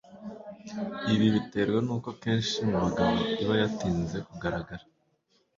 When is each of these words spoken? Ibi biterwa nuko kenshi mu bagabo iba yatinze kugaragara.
Ibi 1.13 1.27
biterwa 1.35 1.79
nuko 1.85 2.09
kenshi 2.23 2.57
mu 2.69 2.75
bagabo 2.83 3.15
iba 3.43 3.53
yatinze 3.61 4.17
kugaragara. 4.27 4.83